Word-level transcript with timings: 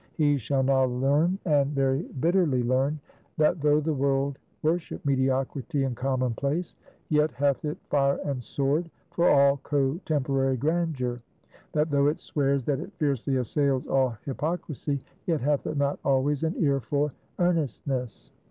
He 0.15 0.39
shall 0.39 0.63
now 0.63 0.85
learn, 0.85 1.37
and 1.45 1.69
very 1.75 2.01
bitterly 2.01 2.63
learn, 2.63 2.99
that 3.37 3.61
though 3.61 3.79
the 3.79 3.93
world 3.93 4.39
worship 4.63 5.05
Mediocrity 5.05 5.83
and 5.83 5.95
Common 5.95 6.33
Place, 6.33 6.73
yet 7.09 7.29
hath 7.33 7.63
it 7.63 7.77
fire 7.91 8.17
and 8.25 8.43
sword 8.43 8.89
for 9.11 9.29
all 9.29 9.57
cotemporary 9.57 10.57
Grandeur; 10.57 11.19
that 11.73 11.91
though 11.91 12.07
it 12.07 12.17
swears 12.17 12.63
that 12.65 12.79
it 12.79 12.91
fiercely 12.97 13.35
assails 13.37 13.85
all 13.85 14.17
Hypocrisy, 14.25 14.99
yet 15.27 15.41
hath 15.41 15.67
it 15.67 15.77
not 15.77 15.99
always 16.03 16.41
an 16.41 16.55
ear 16.57 16.79
for 16.79 17.13
Earnestness. 17.37 18.31